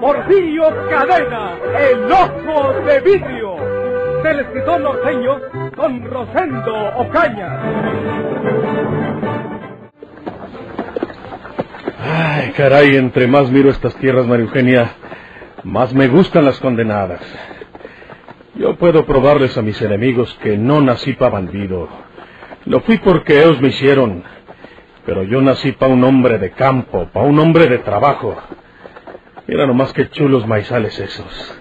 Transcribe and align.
Porfirio 0.00 0.64
Cadena, 0.88 1.56
el 1.90 2.12
ojo 2.12 2.72
de 2.86 3.00
vidrio, 3.00 3.56
del 4.22 4.40
escritor 4.40 4.80
norteño 4.80 5.40
Don 5.76 6.04
Rosendo 6.04 6.74
Ocaña. 6.98 7.60
Ay, 12.00 12.52
caray, 12.52 12.96
entre 12.96 13.26
más 13.26 13.50
miro 13.50 13.70
estas 13.70 13.94
tierras, 13.96 14.26
María 14.26 14.44
Eugenia, 14.44 14.92
más 15.64 15.92
me 15.92 16.06
gustan 16.06 16.44
las 16.44 16.60
condenadas. 16.60 17.20
Yo 18.54 18.76
puedo 18.76 19.04
probarles 19.04 19.58
a 19.58 19.62
mis 19.62 19.80
enemigos 19.82 20.32
que 20.42 20.56
no 20.56 20.80
nací 20.80 21.14
pa' 21.14 21.28
bandido. 21.28 21.88
Lo 22.66 22.80
fui 22.80 22.98
porque 22.98 23.40
ellos 23.42 23.60
me 23.60 23.68
hicieron. 23.68 24.22
Pero 25.04 25.24
yo 25.24 25.40
nací 25.40 25.72
pa' 25.72 25.86
un 25.86 26.04
hombre 26.04 26.38
de 26.38 26.50
campo, 26.50 27.08
pa' 27.12 27.22
un 27.22 27.38
hombre 27.38 27.66
de 27.66 27.78
trabajo. 27.78 28.36
Mira 29.48 29.66
nomás 29.66 29.94
qué 29.94 30.10
chulos 30.10 30.46
maizales 30.46 30.98
esos. 31.00 31.58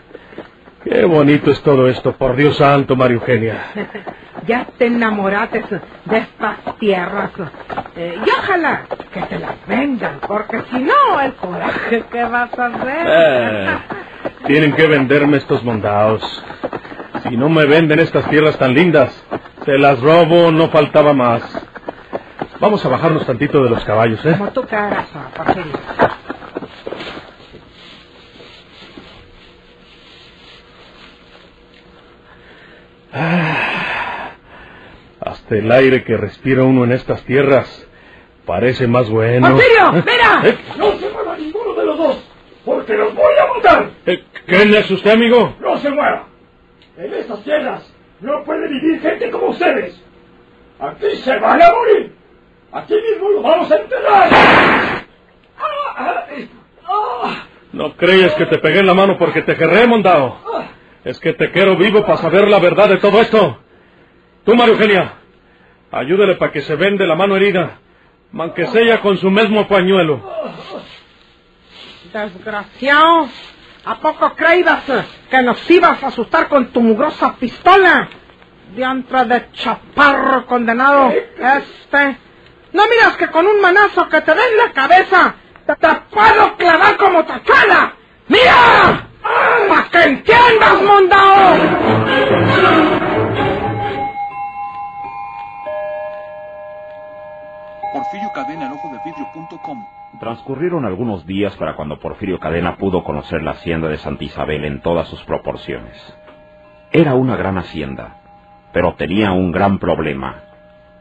Qué 0.83 1.05
bonito 1.05 1.51
es 1.51 1.61
todo 1.61 1.87
esto, 1.87 2.11
por 2.17 2.35
Dios 2.35 2.57
santo, 2.57 2.95
María 2.95 3.15
Eugenia. 3.15 3.63
Ya 4.45 4.65
te 4.77 4.85
enamoraste 4.85 5.61
de 6.05 6.17
estas 6.17 6.77
tierras. 6.79 7.31
Eh, 7.97 8.17
y 8.25 8.29
ojalá 8.29 8.83
que 9.11 9.21
te 9.23 9.39
las 9.39 9.55
vendan, 9.67 10.19
porque 10.25 10.61
si 10.71 10.79
no, 10.79 11.19
el 11.19 11.33
coraje 11.33 12.05
que 12.09 12.23
vas 12.23 12.57
a 12.57 12.65
hacer. 12.67 13.07
Eh, 13.07 13.77
tienen 14.45 14.73
que 14.73 14.87
venderme 14.87 15.37
estos 15.37 15.65
mondados. 15.65 16.21
Si 17.27 17.35
no 17.35 17.49
me 17.49 17.65
venden 17.65 17.99
estas 17.99 18.29
tierras 18.29 18.57
tan 18.57 18.73
lindas, 18.73 19.21
se 19.65 19.77
las 19.77 19.99
robo, 19.99 20.49
no 20.51 20.69
faltaba 20.69 21.13
más. 21.13 21.41
Vamos 22.61 22.85
a 22.85 22.89
bajarnos 22.89 23.25
tantito 23.25 23.61
de 23.63 23.69
los 23.69 23.83
caballos, 23.83 24.23
¿eh? 24.25 24.35
Como 24.37 24.51
tú 24.51 24.61
quieras, 24.63 25.07
Porfirio. 33.11 33.57
Hasta 35.19 35.55
el 35.55 35.71
aire 35.71 36.03
que 36.03 36.15
respira 36.15 36.63
uno 36.63 36.83
en 36.83 36.91
estas 36.91 37.23
tierras 37.23 37.87
parece 38.45 38.87
más 38.87 39.09
bueno. 39.09 39.49
¡Porfirio, 39.49 39.91
mira! 39.93 40.41
¿Eh? 40.43 40.57
No 40.77 40.91
se 40.93 41.09
mueva 41.09 41.37
ninguno 41.37 41.73
de 41.73 41.85
los 41.85 41.97
dos, 41.97 42.29
porque 42.63 42.93
los 42.93 43.13
voy 43.13 43.33
a 43.37 43.53
matar. 43.53 43.89
Eh, 44.05 44.23
¿Quién 44.45 44.73
es 44.73 44.89
usted, 44.89 45.11
amigo? 45.11 45.55
No 45.59 45.77
se 45.77 45.89
mueva. 45.89 46.27
En 46.97 47.13
estas 47.13 47.43
tierras 47.43 47.93
no 48.21 48.43
puede 48.43 48.67
vivir 48.67 49.01
gente 49.01 49.29
como 49.31 49.47
ustedes. 49.47 50.01
Aquí 50.79 51.15
se 51.17 51.37
van 51.39 51.61
a 51.61 51.71
morir. 51.71 52.13
Aquí 52.71 52.93
mismo 52.93 53.29
los 53.29 53.43
vamos 53.43 53.71
a 53.71 53.75
enterrar. 53.75 54.29
Ah, 54.31 55.03
ah, 55.97 56.25
ah. 56.87 57.43
No 57.73 57.95
crees 57.95 58.33
que 58.35 58.45
te 58.45 58.59
pegué 58.59 58.79
en 58.79 58.85
la 58.87 58.93
mano 58.93 59.17
porque 59.17 59.41
te 59.41 59.55
querré, 59.55 59.87
mondao. 59.87 60.39
Es 61.07 61.21
que 61.21 61.31
te 61.31 61.51
quiero 61.51 61.77
vivo 61.77 62.05
para 62.05 62.17
saber 62.17 62.49
la 62.49 62.59
verdad 62.59 62.89
de 62.89 62.97
todo 62.97 63.21
esto. 63.21 63.57
Tú, 64.43 64.55
María 64.55 64.73
Eugenia, 64.73 65.13
ayúdale 65.89 66.35
para 66.35 66.51
que 66.51 66.59
se 66.59 66.75
vende 66.75 67.07
la 67.07 67.15
mano 67.15 67.37
herida, 67.37 67.79
manquesella 68.33 68.99
con 68.99 69.15
su 69.17 69.31
mismo 69.31 69.69
pañuelo. 69.69 70.21
Desgraciado. 72.11 73.29
¿A 73.85 73.95
poco 74.01 74.35
creías 74.35 74.83
que 75.29 75.41
nos 75.43 75.71
ibas 75.71 76.03
a 76.03 76.07
asustar 76.07 76.49
con 76.49 76.73
tu 76.73 76.81
mugrosa 76.81 77.37
pistola? 77.37 78.09
Diantre 78.75 79.23
de 79.23 79.51
chaparro 79.53 80.45
condenado. 80.45 81.09
Este. 81.09 82.17
¿No 82.73 82.83
miras 82.85 83.15
que 83.15 83.27
con 83.27 83.47
un 83.47 83.61
manazo 83.61 84.09
que 84.09 84.19
te 84.19 84.31
den 84.31 84.43
en 84.51 84.57
la 84.57 84.73
cabeza 84.73 85.35
te, 85.65 85.73
te 85.73 85.87
puedo 86.11 86.57
clavar 86.57 86.97
como 86.97 87.23
tachala? 87.23 87.93
¡Mira! 88.27 89.06
¡Para 89.97 90.09
que 90.09 90.13
entiendas, 90.13 90.83
mondao! 90.83 91.57
Porfirio 97.93 98.31
Cadena, 98.31 98.67
el 98.67 98.73
ojo 98.73 98.89
de 98.89 98.99
vidrio.com. 99.05 99.85
Transcurrieron 100.19 100.85
algunos 100.85 101.25
días 101.25 101.55
para 101.55 101.75
cuando 101.75 101.97
Porfirio 101.97 102.39
Cadena 102.39 102.75
pudo 102.75 103.03
conocer 103.03 103.41
la 103.41 103.51
hacienda 103.51 103.87
de 103.87 103.97
Santa 103.97 104.23
Isabel 104.23 104.65
en 104.65 104.81
todas 104.81 105.07
sus 105.07 105.23
proporciones. 105.23 105.95
Era 106.91 107.15
una 107.15 107.35
gran 107.35 107.57
hacienda, 107.57 108.17
pero 108.73 108.93
tenía 108.93 109.31
un 109.31 109.51
gran 109.51 109.79
problema, 109.79 110.43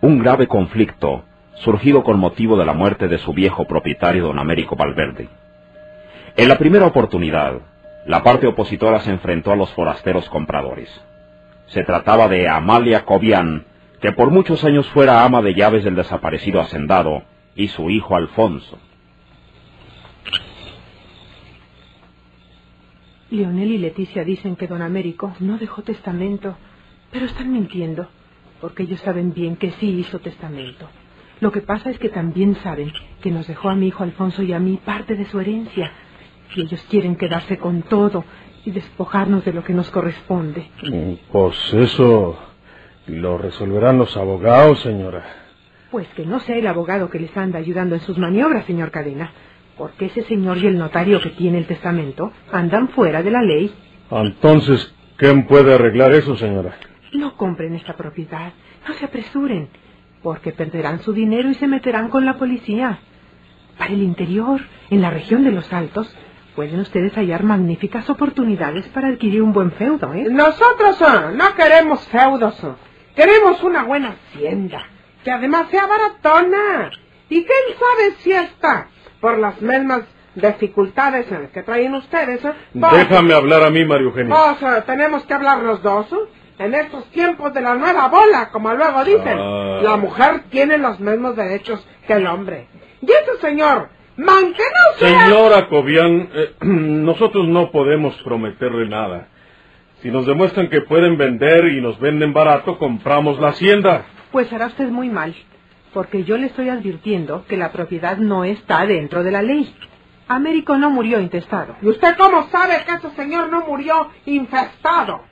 un 0.00 0.20
grave 0.20 0.48
conflicto 0.48 1.24
surgido 1.56 2.02
con 2.02 2.18
motivo 2.18 2.56
de 2.56 2.64
la 2.64 2.72
muerte 2.72 3.08
de 3.08 3.18
su 3.18 3.34
viejo 3.34 3.66
propietario 3.66 4.26
don 4.26 4.38
Américo 4.38 4.74
Valverde. 4.74 5.28
En 6.38 6.48
la 6.48 6.56
primera 6.56 6.86
oportunidad, 6.86 7.60
la 8.06 8.22
parte 8.22 8.46
opositora 8.46 9.00
se 9.00 9.10
enfrentó 9.10 9.52
a 9.52 9.56
los 9.56 9.72
forasteros 9.72 10.28
compradores. 10.28 10.88
Se 11.66 11.82
trataba 11.82 12.28
de 12.28 12.48
Amalia 12.48 13.04
Cobian, 13.04 13.66
que 14.00 14.12
por 14.12 14.30
muchos 14.30 14.62
años 14.64 14.86
fuera 14.90 15.24
ama 15.24 15.42
de 15.42 15.54
llaves 15.54 15.82
del 15.84 15.96
desaparecido 15.96 16.60
hacendado, 16.60 17.24
y 17.56 17.68
su 17.68 17.90
hijo 17.90 18.14
Alfonso. 18.14 18.78
Leonel 23.30 23.72
y 23.72 23.78
Leticia 23.78 24.22
dicen 24.22 24.54
que 24.54 24.68
don 24.68 24.82
Américo 24.82 25.34
no 25.40 25.58
dejó 25.58 25.82
testamento, 25.82 26.56
pero 27.10 27.26
están 27.26 27.52
mintiendo, 27.52 28.06
porque 28.60 28.84
ellos 28.84 29.00
saben 29.00 29.34
bien 29.34 29.56
que 29.56 29.72
sí 29.72 29.88
hizo 29.98 30.20
testamento. 30.20 30.88
Lo 31.40 31.50
que 31.50 31.60
pasa 31.60 31.90
es 31.90 31.98
que 31.98 32.08
también 32.08 32.54
saben 32.62 32.92
que 33.20 33.32
nos 33.32 33.48
dejó 33.48 33.68
a 33.68 33.74
mi 33.74 33.88
hijo 33.88 34.04
Alfonso 34.04 34.42
y 34.42 34.52
a 34.52 34.60
mí 34.60 34.78
parte 34.82 35.16
de 35.16 35.24
su 35.24 35.40
herencia, 35.40 35.92
y 36.54 36.62
ellos 36.62 36.84
quieren 36.88 37.16
quedarse 37.16 37.58
con 37.58 37.82
todo 37.82 38.24
y 38.64 38.70
despojarnos 38.70 39.44
de 39.44 39.52
lo 39.52 39.62
que 39.62 39.72
nos 39.72 39.90
corresponde. 39.90 40.68
Pues 41.30 41.74
eso 41.74 42.36
lo 43.06 43.38
resolverán 43.38 43.98
los 43.98 44.16
abogados, 44.16 44.80
señora. 44.80 45.24
Pues 45.90 46.08
que 46.08 46.26
no 46.26 46.40
sea 46.40 46.56
el 46.56 46.66
abogado 46.66 47.08
que 47.08 47.20
les 47.20 47.36
anda 47.36 47.58
ayudando 47.58 47.94
en 47.94 48.00
sus 48.00 48.18
maniobras, 48.18 48.66
señor 48.66 48.90
Cadena, 48.90 49.30
porque 49.78 50.06
ese 50.06 50.22
señor 50.24 50.58
y 50.58 50.66
el 50.66 50.78
notario 50.78 51.20
que 51.20 51.30
tiene 51.30 51.58
el 51.58 51.66
testamento 51.66 52.32
andan 52.52 52.88
fuera 52.88 53.22
de 53.22 53.30
la 53.30 53.42
ley. 53.42 53.72
Entonces, 54.10 54.92
¿quién 55.16 55.46
puede 55.46 55.74
arreglar 55.74 56.12
eso, 56.12 56.36
señora? 56.36 56.76
No 57.12 57.36
compren 57.36 57.74
esta 57.74 57.96
propiedad, 57.96 58.52
no 58.86 58.94
se 58.94 59.04
apresuren, 59.04 59.68
porque 60.22 60.52
perderán 60.52 61.00
su 61.00 61.12
dinero 61.12 61.48
y 61.50 61.54
se 61.54 61.68
meterán 61.68 62.08
con 62.08 62.24
la 62.24 62.36
policía. 62.36 62.98
Para 63.78 63.92
el 63.92 64.02
interior, 64.02 64.60
en 64.90 65.02
la 65.02 65.10
región 65.10 65.44
de 65.44 65.52
los 65.52 65.72
Altos, 65.72 66.14
pueden 66.56 66.80
ustedes 66.80 67.14
hallar 67.14 67.44
magníficas 67.44 68.08
oportunidades 68.10 68.86
para 68.88 69.08
adquirir 69.08 69.42
un 69.42 69.52
buen 69.52 69.70
feudo, 69.72 70.12
¿eh? 70.14 70.26
Nosotros 70.30 71.00
ah, 71.02 71.30
no 71.34 71.54
queremos 71.54 72.00
feudos. 72.08 72.58
ah. 72.64 72.74
Queremos 73.14 73.62
una 73.62 73.84
buena 73.84 74.16
hacienda, 74.16 74.82
que 75.22 75.30
además 75.30 75.68
sea 75.70 75.86
baratona. 75.86 76.90
¿Y 77.28 77.44
quién 77.44 77.58
sabe 77.78 78.14
si 78.18 78.32
está 78.32 78.88
por 79.20 79.38
las 79.38 79.60
mismas 79.62 80.02
dificultades 80.34 81.30
eh, 81.32 81.50
que 81.52 81.62
traen 81.62 81.94
ustedes? 81.94 82.44
eh? 82.44 82.52
Pues, 82.78 82.92
Déjame 82.92 83.34
hablar 83.34 83.62
a 83.62 83.70
mí, 83.70 83.84
María 83.84 84.06
Eugenia. 84.06 84.34
pues, 84.58 84.72
eh, 84.72 84.82
tenemos 84.86 85.24
que 85.24 85.34
hablar 85.34 85.62
los 85.62 85.82
dos. 85.82 86.10
eh, 86.12 86.16
En 86.58 86.74
estos 86.74 87.04
tiempos 87.10 87.52
de 87.52 87.60
la 87.60 87.74
nueva 87.74 88.08
bola, 88.08 88.48
como 88.50 88.72
luego 88.72 89.04
dicen, 89.04 89.38
Ah. 89.38 89.80
la 89.82 89.96
mujer 89.96 90.44
tiene 90.50 90.78
los 90.78 90.98
mismos 91.00 91.36
derechos 91.36 91.86
que 92.06 92.14
el 92.14 92.26
hombre. 92.26 92.68
Y 93.02 93.06
ese 93.10 93.38
señor, 93.42 93.90
Señora 94.98 95.68
Cobian, 95.68 96.30
eh, 96.34 96.54
nosotros 96.62 97.46
no 97.48 97.70
podemos 97.70 98.14
prometerle 98.22 98.88
nada. 98.88 99.28
Si 100.02 100.10
nos 100.10 100.26
demuestran 100.26 100.68
que 100.68 100.82
pueden 100.82 101.16
vender 101.16 101.66
y 101.66 101.80
nos 101.80 101.98
venden 102.00 102.32
barato, 102.32 102.78
compramos 102.78 103.38
la 103.38 103.48
hacienda. 103.48 104.04
Pues 104.32 104.52
hará 104.52 104.66
usted 104.66 104.88
muy 104.88 105.08
mal, 105.10 105.34
porque 105.92 106.24
yo 106.24 106.36
le 106.36 106.46
estoy 106.46 106.68
advirtiendo 106.68 107.44
que 107.46 107.56
la 107.56 107.72
propiedad 107.72 108.16
no 108.16 108.44
está 108.44 108.86
dentro 108.86 109.22
de 109.22 109.30
la 109.32 109.42
ley. 109.42 109.74
Américo 110.28 110.76
no 110.76 110.90
murió 110.90 111.20
intestado. 111.20 111.76
¿Y 111.82 111.88
usted 111.88 112.16
cómo 112.16 112.48
sabe 112.50 112.74
que 112.84 112.94
ese 112.94 113.14
señor 113.16 113.48
no 113.50 113.64
murió 113.66 114.10
infestado? 114.26 115.22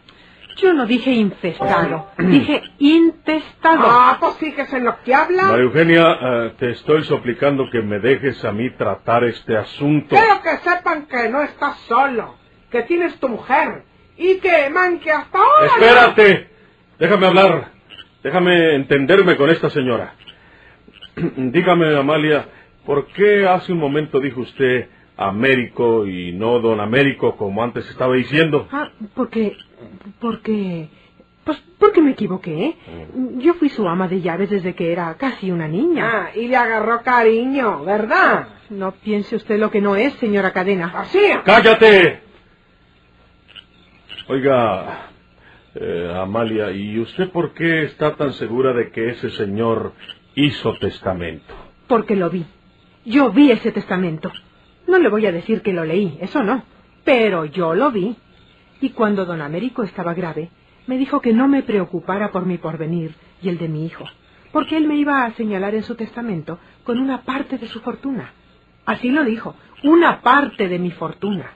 Yo 0.56 0.72
no 0.72 0.86
dije 0.86 1.10
infestado, 1.12 2.10
dije 2.18 2.62
intestado. 2.78 3.84
Ah, 3.86 4.16
pues 4.20 4.36
fíjese 4.36 4.76
en 4.76 4.84
lo 4.84 5.02
que 5.02 5.14
habla. 5.14 5.44
María 5.44 5.64
Eugenia, 5.64 6.18
eh, 6.20 6.52
te 6.58 6.70
estoy 6.70 7.02
suplicando 7.04 7.68
que 7.70 7.82
me 7.82 7.98
dejes 7.98 8.44
a 8.44 8.52
mí 8.52 8.70
tratar 8.70 9.24
este 9.24 9.56
asunto. 9.56 10.14
Quiero 10.14 10.40
que 10.42 10.56
sepan 10.58 11.06
que 11.06 11.28
no 11.28 11.42
está 11.42 11.74
solo. 11.88 12.36
que 12.70 12.82
tienes 12.82 13.18
tu 13.20 13.28
mujer. 13.28 13.84
Y 14.16 14.38
que, 14.38 14.68
man, 14.70 14.98
que 14.98 15.10
hasta 15.10 15.38
ahora... 15.38 15.66
Espérate. 15.66 16.48
Déjame 16.98 17.26
hablar. 17.26 17.70
Déjame 18.22 18.74
entenderme 18.74 19.36
con 19.36 19.50
esta 19.50 19.70
señora. 19.70 20.14
Dígame, 21.36 21.96
Amalia, 21.96 22.46
¿por 22.84 23.06
qué 23.08 23.46
hace 23.46 23.72
un 23.72 23.78
momento 23.78 24.18
dijo 24.20 24.40
usted 24.40 24.88
Américo 25.16 26.06
y 26.06 26.32
no 26.32 26.58
don 26.58 26.80
Américo 26.80 27.36
como 27.36 27.62
antes 27.62 27.88
estaba 27.90 28.14
diciendo? 28.14 28.66
Ah, 28.72 28.90
porque... 29.14 29.56
porque... 30.20 30.88
Pues 31.44 31.62
porque 31.78 32.00
me 32.00 32.12
equivoqué. 32.12 32.76
Yo 33.36 33.52
fui 33.54 33.68
su 33.68 33.86
ama 33.86 34.08
de 34.08 34.22
llaves 34.22 34.48
desde 34.48 34.74
que 34.74 34.90
era 34.90 35.14
casi 35.18 35.50
una 35.50 35.68
niña. 35.68 36.10
Ah, 36.10 36.30
y 36.34 36.48
le 36.48 36.56
agarró 36.56 37.02
cariño, 37.02 37.84
¿verdad? 37.84 38.48
No 38.70 38.92
piense 38.92 39.36
usted 39.36 39.58
lo 39.58 39.70
que 39.70 39.82
no 39.82 39.94
es, 39.94 40.14
señora 40.14 40.54
Cadena. 40.54 40.90
Así. 40.94 41.20
¡Cállate! 41.44 42.22
Oiga, 44.26 45.10
eh, 45.74 46.14
Amalia, 46.16 46.70
¿y 46.70 46.98
usted 46.98 47.30
por 47.30 47.52
qué 47.52 47.82
está 47.82 48.14
tan 48.14 48.32
segura 48.32 48.72
de 48.72 48.90
que 48.90 49.10
ese 49.10 49.28
señor 49.30 49.92
hizo 50.34 50.72
testamento? 50.78 51.54
Porque 51.86 52.16
lo 52.16 52.30
vi. 52.30 52.46
Yo 53.04 53.30
vi 53.32 53.50
ese 53.50 53.70
testamento. 53.70 54.32
No 54.86 54.98
le 54.98 55.10
voy 55.10 55.26
a 55.26 55.32
decir 55.32 55.60
que 55.60 55.74
lo 55.74 55.84
leí, 55.84 56.16
eso 56.22 56.42
no. 56.42 56.64
Pero 57.04 57.44
yo 57.44 57.74
lo 57.74 57.90
vi. 57.90 58.16
Y 58.80 58.90
cuando 58.90 59.24
don 59.24 59.40
Américo 59.40 59.82
estaba 59.82 60.14
grave, 60.14 60.50
me 60.86 60.98
dijo 60.98 61.20
que 61.20 61.32
no 61.32 61.48
me 61.48 61.62
preocupara 61.62 62.30
por 62.30 62.46
mi 62.46 62.58
porvenir 62.58 63.14
y 63.40 63.48
el 63.48 63.58
de 63.58 63.68
mi 63.68 63.86
hijo, 63.86 64.04
porque 64.52 64.76
él 64.76 64.86
me 64.86 64.96
iba 64.96 65.24
a 65.24 65.32
señalar 65.32 65.74
en 65.74 65.82
su 65.82 65.94
testamento 65.94 66.58
con 66.84 66.98
una 66.98 67.22
parte 67.22 67.58
de 67.58 67.66
su 67.68 67.80
fortuna. 67.80 68.32
Así 68.86 69.10
lo 69.10 69.24
dijo, 69.24 69.54
una 69.82 70.20
parte 70.20 70.68
de 70.68 70.78
mi 70.78 70.90
fortuna. 70.90 71.52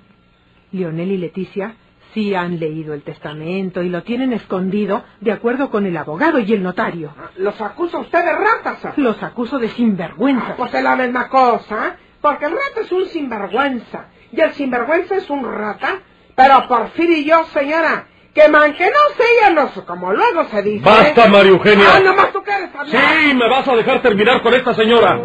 Lionel 0.72 1.12
y 1.12 1.18
Leticia 1.18 1.74
sí 2.12 2.34
han 2.34 2.58
leído 2.58 2.94
el 2.94 3.02
testamento 3.02 3.82
y 3.82 3.88
lo 3.88 4.02
tienen 4.02 4.32
escondido 4.32 5.04
de 5.20 5.32
acuerdo 5.32 5.70
con 5.70 5.86
el 5.86 5.96
abogado 5.96 6.38
y 6.38 6.52
el 6.52 6.62
notario. 6.62 7.14
¿Los 7.36 7.60
acusa 7.60 7.98
usted 7.98 8.24
de 8.24 8.32
ratas? 8.32 8.98
Los 8.98 9.22
acuso 9.22 9.58
de 9.58 9.68
sinvergüenza. 9.68 10.56
Pues 10.56 10.72
es 10.72 10.82
la 10.82 10.96
misma 10.96 11.28
cosa, 11.28 11.88
¿eh? 11.88 11.92
porque 12.20 12.46
el 12.46 12.52
rata 12.52 12.80
es 12.82 12.92
un 12.92 13.06
sinvergüenza 13.06 14.06
y 14.32 14.40
el 14.40 14.52
sinvergüenza 14.52 15.16
es 15.16 15.28
un 15.30 15.44
rata. 15.44 16.00
Pero 16.38 16.68
Porfirio 16.68 17.16
y 17.16 17.24
yo, 17.24 17.44
señora, 17.52 18.06
que 18.32 18.48
man 18.48 18.72
que 18.74 18.84
no 18.84 19.00
se 19.16 19.52
los, 19.54 19.72
como 19.84 20.12
luego 20.12 20.44
se 20.44 20.62
dice. 20.62 20.84
¡Basta, 20.84 21.26
María 21.26 21.50
Eugenia! 21.50 21.86
¡Ah, 21.96 21.98
nomás 21.98 22.32
tú 22.32 22.44
quieres 22.44 22.72
hablar! 22.72 22.86
Sí, 22.86 23.34
me 23.34 23.48
vas 23.48 23.66
a 23.66 23.74
dejar 23.74 24.00
terminar 24.02 24.40
con 24.40 24.54
esta 24.54 24.72
señora. 24.72 25.18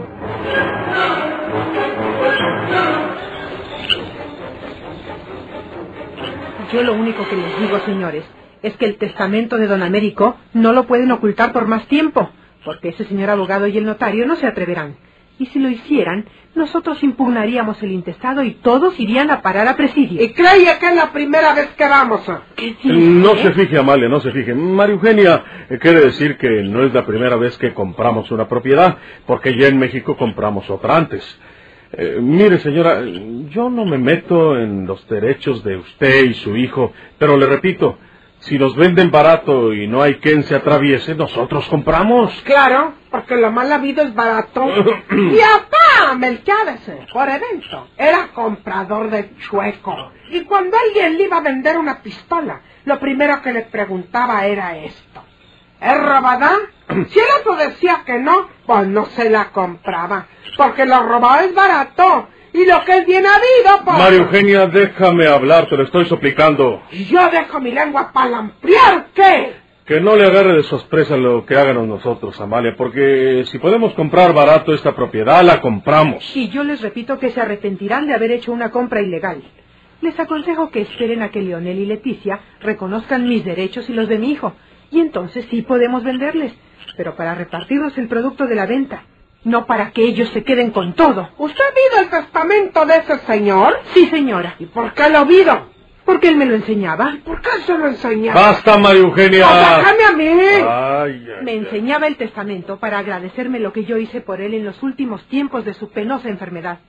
Yo 6.71 6.81
lo 6.81 6.94
único 6.94 7.30
que 7.30 7.36
les 7.36 7.60
digo, 7.60 7.80
señores, 7.86 8.24
es 8.63 8.75
que 8.77 8.86
el 8.86 8.98
testamento 8.98 9.57
de 9.57 9.68
don 9.68 9.83
Américo 9.83 10.38
no 10.54 10.74
lo 10.74 10.86
pueden 10.86 11.12
ocultar 11.12 11.54
por 11.54 11.68
más 11.68 11.86
tiempo, 11.86 12.31
porque 12.65 12.89
ese 12.89 13.06
señor 13.06 13.30
abogado 13.30 13.68
y 13.68 13.77
el 13.77 13.86
notario 13.86 14.25
no 14.25 14.36
se 14.36 14.48
atreverán. 14.48 14.95
Y 15.40 15.48
si 15.48 15.60
lo 15.60 15.70
hicieran, 15.70 16.26
nosotros 16.56 17.02
impugnaríamos 17.04 17.82
el 17.82 17.92
intestado 17.92 18.44
y 18.44 18.52
todos 18.52 19.00
irían 19.00 19.32
a 19.32 19.42
parar 19.42 19.68
a 19.68 19.76
presidio. 19.76 20.24
Y 20.24 20.30
creía 20.34 20.78
que 20.78 20.88
es 20.88 20.96
la 20.96 21.12
primera 21.12 21.56
vez 21.56 21.70
que 21.70 21.88
vamos. 21.88 22.22
¿Qué 22.56 22.76
No 22.84 23.36
se 23.36 23.52
fije, 23.54 23.80
Amalia, 23.80 24.08
no 24.08 24.20
se 24.20 24.32
fije. 24.32 24.54
María 24.54 24.94
Eugenia 24.94 25.44
eh, 25.70 25.80
quiere 25.80 26.02
decir 26.02 26.38
que 26.38 26.62
no 26.64 26.84
es 26.84 26.94
la 26.94 27.06
primera 27.06 27.36
vez 27.36 27.58
que 27.58 27.74
compramos 27.74 28.30
una 28.32 28.48
propiedad, 28.48 28.98
porque 29.26 29.58
ya 29.58 29.68
en 29.68 29.80
México 29.80 30.16
compramos 30.16 30.70
otra 30.70 30.98
antes. 30.98 31.40
Eh, 31.94 32.20
mire, 32.22 32.60
señora, 32.60 33.02
yo 33.50 33.70
no 33.70 33.86
me 33.86 33.98
meto 33.98 34.58
en 34.58 34.86
los 34.86 35.08
derechos 35.08 35.64
de 35.64 35.78
usted 35.78 36.26
y 36.26 36.34
su 36.36 36.56
hijo, 36.56 36.94
pero 37.18 37.38
le 37.38 37.48
repito, 37.48 37.98
si 38.44 38.60
nos 38.60 38.75
venden 38.75 39.10
barato 39.10 39.74
y 39.74 39.88
no 39.88 40.01
hay 40.01 40.16
quien 40.16 40.44
se 40.44 40.56
atraviese, 40.56 41.16
nosotros 41.16 41.66
compramos. 41.69 42.30
Claro, 42.44 42.94
porque 43.10 43.38
lo 43.38 43.51
mal 43.51 43.72
habido 43.72 44.04
es 44.04 44.13
barato. 44.13 44.66
y 45.12 45.40
hasta 45.40 46.16
Melquiades, 46.16 46.81
por 47.12 47.30
evento, 47.30 47.88
era 47.98 48.28
comprador 48.34 49.10
de 49.10 49.36
chueco. 49.38 50.12
Y 50.31 50.42
cuando 50.42 50.75
alguien 50.78 51.18
le 51.18 51.24
iba 51.24 51.38
a 51.38 51.42
vender 51.42 51.78
una 51.78 52.01
pistola, 52.01 52.62
lo 52.86 53.00
primero 53.00 53.42
que 53.42 53.54
le 53.54 53.62
preguntaba 53.62 54.46
era 54.46 54.78
esto. 54.78 55.24
¿Es 55.80 55.98
robada? 55.98 56.51
Si 57.10 57.18
el 57.18 57.25
otro 57.39 57.56
decía 57.56 58.04
que 58.06 58.19
no, 58.19 58.50
pues 58.68 58.88
no 58.88 59.06
se 59.06 59.30
la 59.30 59.51
compraba. 59.51 60.28
Porque 60.57 60.86
lo 60.86 61.01
robado 61.01 61.46
es 61.46 61.56
barato. 61.56 62.28
Y 62.54 62.66
lo 62.66 62.84
que 62.86 63.00
es 63.00 63.06
bien 63.08 63.26
habido, 63.26 63.84
pues... 63.84 63.98
María 63.98 64.20
Eugenia, 64.20 64.68
déjame 64.68 65.28
hablar, 65.28 65.68
te 65.68 65.76
lo 65.76 65.84
estoy 65.84 66.06
suplicando. 66.06 66.84
Y 66.92 67.06
yo 67.06 67.30
dejo 67.30 67.60
mi 67.60 67.72
lengua 67.72 68.12
para 68.14 68.38
ampliar, 68.38 69.08
¿qué? 69.16 69.54
Que 69.86 70.00
no 70.00 70.16
le 70.16 70.26
agarre 70.26 70.54
de 70.54 70.64
sorpresa 70.64 71.18
lo 71.18 71.46
que 71.46 71.58
háganos 71.58 71.88
nosotros, 71.88 72.40
Amalia, 72.40 72.76
porque 72.78 73.44
si 73.48 73.58
podemos 73.58 73.94
comprar 73.96 74.34
barato 74.34 74.74
esta 74.74 74.96
propiedad, 74.96 75.44
la 75.44 75.62
compramos. 75.62 76.24
Y 76.36 76.50
yo 76.50 76.64
les 76.64 76.82
repito 76.82 77.20
que 77.20 77.32
se 77.32 77.42
arrepentirán 77.42 78.08
de 78.08 78.14
haber 78.14 78.32
hecho 78.32 78.54
una 78.54 78.70
compra 78.70 79.02
ilegal. 79.02 79.44
Les 80.02 80.18
aconsejo 80.20 80.70
que 80.70 80.82
esperen 80.82 81.22
a 81.24 81.32
que 81.32 81.42
Leonel 81.42 81.80
y 81.80 81.86
Leticia 81.86 82.40
reconozcan 82.62 83.28
mis 83.28 83.44
derechos 83.44 83.90
y 83.90 83.94
los 83.94 84.08
de 84.08 84.20
mi 84.20 84.32
hijo, 84.32 84.54
y 84.92 85.00
entonces 85.00 85.48
sí 85.50 85.64
podemos 85.64 86.04
venderles, 86.04 86.54
pero 86.96 87.16
para 87.16 87.36
repartirnos 87.36 87.98
el 87.98 88.08
producto 88.08 88.46
de 88.46 88.56
la 88.56 88.68
venta, 88.68 89.04
no 89.44 89.66
para 89.66 89.92
que 89.92 90.04
ellos 90.04 90.30
se 90.30 90.44
queden 90.44 90.72
con 90.72 90.94
todo. 90.94 91.30
¿Usted 91.38 91.62
ha 91.62 91.74
visto 91.75 92.01
el 92.16 92.22
testamento 92.24 92.86
de 92.86 92.98
ese 92.98 93.18
señor? 93.19 93.78
Sí, 93.94 94.07
señora. 94.07 94.56
¿Y 94.60 94.66
por 94.68 94.94
qué 94.94 95.10
lo 95.10 95.19
ha 95.19 95.24
visto? 95.25 95.69
Porque 96.06 96.28
él 96.28 96.36
me 96.36 96.45
lo 96.45 96.56
enseñaba. 96.56 97.16
¿Por 97.24 97.42
qué 97.42 97.50
se 97.66 97.78
lo 97.78 97.88
enseñaba? 97.88 98.40
¡Basta, 98.42 98.78
María 98.78 99.01
Eugenia! 99.04 99.48
¡Pues 99.48 99.78
déjame 99.78 100.04
a 100.04 100.12
mí! 100.12 100.40
Ay, 100.68 101.28
ay, 101.38 101.44
Me 101.44 101.51
ay. 101.51 101.57
enseñaba 101.60 102.07
el 102.07 102.18
testamento 102.18 102.78
para 102.78 103.00
agradecerme 103.00 103.60
lo 103.60 103.72
que 103.72 103.86
yo 103.86 103.98
hice 103.98 104.19
por 104.19 104.42
él 104.42 104.54
en 104.54 104.66
los 104.66 104.84
últimos 104.84 105.24
tiempos 105.28 105.63
de 105.63 105.74
su 105.74 105.89
penosa 105.92 106.28
enfermedad. 106.28 106.80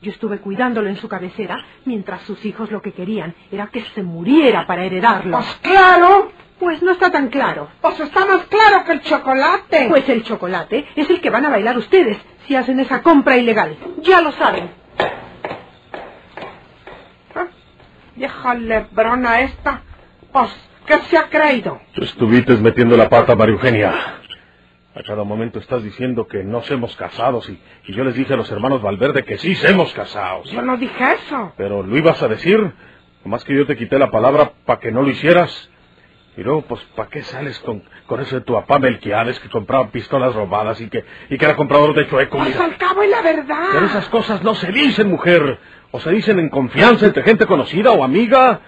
Yo 0.00 0.10
estuve 0.12 0.38
cuidándolo 0.38 0.88
en 0.88 0.96
su 0.96 1.08
cabecera, 1.08 1.64
mientras 1.84 2.22
sus 2.22 2.44
hijos 2.44 2.70
lo 2.72 2.82
que 2.82 2.92
querían 2.92 3.34
era 3.50 3.68
que 3.68 3.82
se 3.94 4.02
muriera 4.02 4.66
para 4.66 4.84
heredarlo. 4.84 5.36
Pues 5.38 5.58
claro, 5.62 6.30
Pues 6.58 6.80
no 6.82 6.92
está 6.92 7.10
tan 7.10 7.28
claro. 7.28 7.68
pues 7.80 7.98
está 8.00 8.24
más 8.24 8.44
claro 8.46 8.84
que 8.84 8.92
el 8.92 9.02
chocolate. 9.02 9.86
Pues 9.88 10.08
el 10.08 10.22
chocolate 10.22 10.86
es 10.94 11.10
el 11.10 11.20
que 11.20 11.30
van 11.30 11.44
a 11.46 11.50
bailar 11.50 11.76
ustedes 11.76 12.18
si 12.46 12.54
hacen 12.56 12.78
esa 12.80 13.02
compra 13.02 13.36
ilegal. 13.36 13.76
Ya 14.02 14.20
lo 14.20 14.30
saben. 14.32 14.70
Ah, 17.34 17.46
Vieja 18.14 18.54
lebrona 18.54 19.40
esta, 19.40 19.82
pues, 20.32 20.50
¿qué 20.86 20.98
se 21.08 21.16
ha 21.18 21.28
creído? 21.28 21.80
Tú 21.94 22.04
estuviste 22.04 22.54
metiendo 22.56 22.96
la 22.96 23.08
pata, 23.08 23.34
María 23.34 23.54
Eugenia. 23.54 23.92
A 24.94 25.02
cada 25.02 25.24
momento 25.24 25.58
estás 25.58 25.82
diciendo 25.82 26.26
que 26.28 26.44
no 26.44 26.62
somos 26.62 26.94
casados 26.96 27.48
y, 27.48 27.58
y 27.86 27.94
yo 27.94 28.04
les 28.04 28.14
dije 28.14 28.34
a 28.34 28.36
los 28.36 28.50
hermanos 28.50 28.82
Valverde 28.82 29.24
que 29.24 29.38
sí 29.38 29.54
somos 29.54 29.92
casados. 29.94 30.50
Yo 30.50 30.60
no 30.60 30.76
dije 30.76 31.14
eso. 31.14 31.54
Pero 31.56 31.82
lo 31.82 31.96
ibas 31.96 32.22
a 32.22 32.28
decir, 32.28 32.72
nomás 33.24 33.42
que 33.44 33.56
yo 33.56 33.66
te 33.66 33.76
quité 33.76 33.98
la 33.98 34.10
palabra 34.10 34.52
para 34.66 34.78
que 34.80 34.92
no 34.92 35.00
lo 35.02 35.08
hicieras. 35.08 35.70
Y 36.36 36.42
luego, 36.42 36.62
pues, 36.62 36.80
¿para 36.96 37.10
qué 37.10 37.22
sales 37.22 37.58
con, 37.60 37.82
con 38.06 38.20
ese 38.20 38.36
de 38.36 38.40
tu 38.40 38.54
papá 38.54 38.78
Melquiades 38.78 39.38
que 39.38 39.50
compraba 39.50 39.90
pistolas 39.90 40.34
robadas 40.34 40.80
y 40.80 40.88
que, 40.88 41.04
y 41.28 41.36
que 41.36 41.44
era 41.44 41.56
comprador 41.56 41.94
de 41.94 42.08
chueco? 42.08 42.38
Pues 42.38 42.48
mira? 42.48 42.64
al 42.64 42.76
cabo 42.78 43.02
es 43.02 43.10
la 43.10 43.20
verdad. 43.20 43.66
Pero 43.72 43.86
esas 43.86 44.08
cosas 44.08 44.42
no 44.42 44.54
se 44.54 44.72
dicen, 44.72 45.10
mujer. 45.10 45.58
O 45.90 46.00
se 46.00 46.10
dicen 46.10 46.38
en 46.38 46.48
confianza 46.48 47.04
entre 47.04 47.22
gente 47.22 47.44
conocida 47.46 47.92
o 47.92 48.02
amiga. 48.02 48.60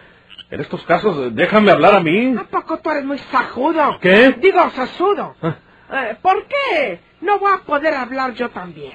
En 0.50 0.60
estos 0.60 0.84
casos, 0.84 1.34
déjame 1.34 1.70
hablar 1.70 1.94
a 1.94 2.00
mí. 2.00 2.34
¿A 2.38 2.44
poco 2.44 2.78
tú 2.80 2.90
eres 2.90 3.04
muy 3.04 3.18
sajudo? 3.18 3.98
¿Qué? 4.00 4.32
Digo, 4.38 4.70
sasudo. 4.70 5.34
Ah. 5.42 5.56
Eh, 5.90 6.16
¿Por 6.20 6.46
qué 6.46 7.00
no 7.22 7.38
voy 7.38 7.52
a 7.52 7.64
poder 7.64 7.94
hablar 7.94 8.34
yo 8.34 8.50
también? 8.50 8.92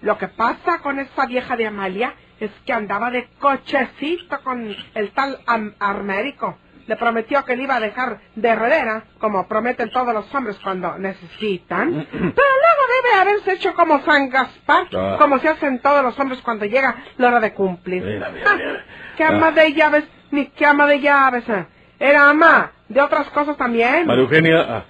Lo 0.00 0.16
que 0.16 0.28
pasa 0.28 0.78
con 0.80 1.00
esa 1.00 1.26
vieja 1.26 1.56
de 1.56 1.66
Amalia 1.66 2.14
es 2.38 2.50
que 2.64 2.72
andaba 2.72 3.10
de 3.10 3.28
cochecito 3.40 4.40
con 4.42 4.74
el 4.94 5.10
tal 5.10 5.40
Armérico. 5.78 6.56
Le 6.86 6.96
prometió 6.96 7.44
que 7.44 7.56
le 7.56 7.62
iba 7.62 7.76
a 7.76 7.80
dejar 7.80 8.18
de 8.34 8.48
heredera, 8.48 9.04
como 9.18 9.46
prometen 9.46 9.90
todos 9.90 10.12
los 10.12 10.34
hombres 10.34 10.58
cuando 10.62 10.98
necesitan. 10.98 12.06
Pero 12.10 12.20
luego 12.20 12.82
debe 13.02 13.20
haberse 13.20 13.52
hecho 13.52 13.74
como 13.74 14.00
San 14.02 14.28
Gaspar, 14.28 14.86
Ah. 14.94 15.16
como 15.18 15.38
se 15.38 15.48
hacen 15.48 15.80
todos 15.80 16.02
los 16.02 16.18
hombres 16.18 16.40
cuando 16.42 16.64
llega 16.64 16.96
la 17.18 17.28
hora 17.28 17.40
de 17.40 17.52
cumplir. 17.54 18.02
Mira, 18.02 18.30
mira, 18.30 18.54
mira. 18.56 18.84
¿Qué 19.16 19.24
ama 19.24 19.48
Ah. 19.48 19.52
de 19.52 19.72
llaves? 19.72 20.04
Ni 20.32 20.46
qué 20.46 20.66
ama 20.66 20.86
de 20.86 21.00
llaves. 21.00 21.48
eh. 21.48 21.66
Era 22.00 22.30
ama 22.30 22.72
de 22.88 23.00
otras 23.00 23.28
cosas 23.30 23.56
también. 23.56 24.06
María 24.06 24.22
Eugenia, 24.22 24.60
ah, 24.68 24.84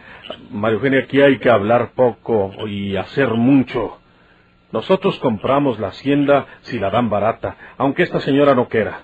María 0.50 0.76
Eugenia, 0.76 1.00
aquí 1.00 1.20
hay 1.20 1.38
que 1.38 1.50
hablar 1.50 1.90
poco 1.94 2.52
y 2.66 2.96
hacer 2.96 3.28
mucho. 3.34 3.98
Nosotros 4.70 5.18
compramos 5.18 5.78
la 5.78 5.88
hacienda 5.88 6.46
si 6.62 6.78
la 6.78 6.88
dan 6.88 7.10
barata, 7.10 7.56
aunque 7.76 8.02
esta 8.04 8.20
señora 8.20 8.54
no 8.54 8.68
quiera. 8.68 9.00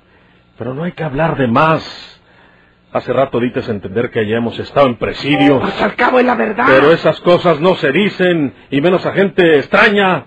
Pero 0.57 0.73
no 0.73 0.85
hay 0.85 0.93
que 0.93 1.05
hablar 1.05 1.37
de 1.37 1.47
más. 1.49 2.18
Hace 2.91 3.13
rato 3.13 3.39
dices 3.39 3.69
entender 3.69 4.11
que 4.11 4.27
ya 4.27 4.37
hemos 4.37 4.59
estado 4.59 4.87
en 4.87 4.97
presidio. 4.97 5.61
Pues 5.61 5.81
al 5.83 5.95
cabo 5.95 6.21
es 6.21 6.25
la 6.25 6.35
verdad. 6.35 6.65
Pero 6.67 6.91
esas 6.91 7.21
cosas 7.21 7.61
no 7.61 7.75
se 7.75 7.93
dicen, 7.93 8.55
y 8.71 8.81
menos 8.81 9.05
a 9.05 9.13
gente 9.13 9.59
extraña. 9.59 10.25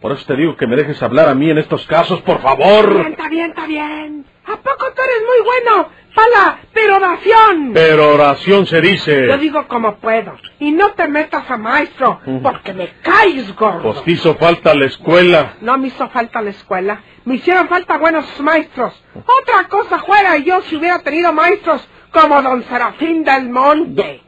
Por 0.00 0.12
eso 0.12 0.24
te 0.26 0.36
digo 0.36 0.56
que 0.56 0.66
me 0.66 0.76
dejes 0.76 1.02
hablar 1.02 1.28
a 1.28 1.34
mí 1.34 1.50
en 1.50 1.58
estos 1.58 1.86
casos, 1.86 2.22
por 2.22 2.40
favor. 2.40 2.94
Bien, 2.94 3.12
está 3.12 3.28
bien, 3.28 3.50
está 3.50 3.66
bien. 3.66 4.24
¿A 4.46 4.56
poco 4.56 4.86
tú 4.94 5.02
eres 5.02 5.22
muy 5.26 5.44
bueno 5.44 5.88
para 6.14 6.28
la 6.30 6.58
peroración? 6.72 7.72
Pero 7.74 8.14
oración 8.14 8.64
se 8.64 8.80
dice. 8.80 9.26
Yo 9.26 9.36
digo 9.36 9.68
como 9.68 9.96
puedo. 9.96 10.34
Y 10.60 10.70
no 10.70 10.92
te 10.92 11.08
metas 11.08 11.50
a 11.50 11.58
maestro, 11.58 12.20
porque 12.42 12.72
me 12.72 12.88
caes 13.02 13.54
gordo. 13.54 13.82
Pues 13.82 14.02
te 14.04 14.12
hizo 14.12 14.34
falta 14.36 14.74
la 14.74 14.86
escuela. 14.86 15.56
No 15.60 15.76
me 15.76 15.88
hizo 15.88 16.08
falta 16.08 16.40
la 16.40 16.50
escuela. 16.50 17.02
Me 17.26 17.34
hicieron 17.34 17.68
falta 17.68 17.98
buenos 17.98 18.24
maestros. 18.40 18.94
Otra 19.14 19.68
cosa 19.68 19.98
fuera 19.98 20.38
yo 20.38 20.62
si 20.62 20.76
hubiera 20.76 21.00
tenido 21.00 21.32
maestros 21.34 21.86
como 22.10 22.42
don 22.42 22.62
Serafín 22.64 23.24
del 23.24 23.48
Monte. 23.48 24.22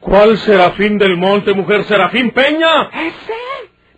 ¿Cuál 0.00 0.36
Serafín 0.38 0.98
del 0.98 1.16
Monte, 1.16 1.54
mujer? 1.54 1.84
¿Serafín 1.84 2.30
Peña? 2.30 2.90
¿Ese? 2.92 3.34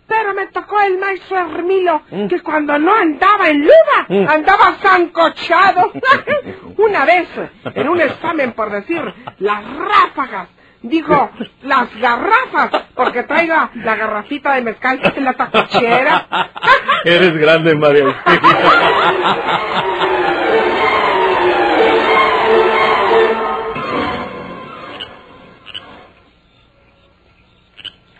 Pero 0.07 0.33
me 0.33 0.47
tocó 0.47 0.79
el 0.79 0.97
maestro 0.97 1.37
Hermilo, 1.37 2.01
que 2.29 2.39
cuando 2.39 2.79
no 2.79 2.95
andaba 2.95 3.49
en 3.49 3.59
luda, 3.61 4.31
andaba 4.33 4.75
zancochado. 4.81 5.91
Una 6.77 7.03
vez, 7.03 7.27
en 7.75 7.89
un 7.89 7.99
examen 7.99 8.53
por 8.53 8.71
decir 8.71 9.01
las 9.39 9.63
ráfagas, 9.75 10.47
digo 10.81 11.29
las 11.63 11.93
garrafas, 11.99 12.69
porque 12.95 13.23
traiga 13.23 13.69
la 13.75 13.95
garrafita 13.95 14.53
de 14.53 14.61
mezcal 14.61 15.01
en 15.13 15.25
la 15.25 15.33
tacuchera. 15.33 16.25
Eres 17.03 17.37
grande, 17.37 17.75
María 17.75 18.05